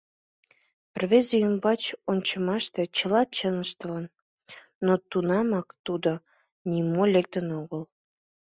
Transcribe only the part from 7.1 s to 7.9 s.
лектын огыл.